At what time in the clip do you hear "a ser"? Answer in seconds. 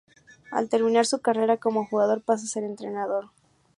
2.45-2.63